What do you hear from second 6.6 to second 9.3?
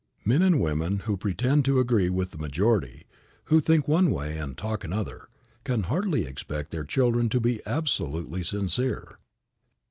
their children to be absolutely sincere.